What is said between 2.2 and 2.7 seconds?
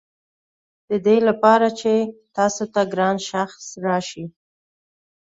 تاسو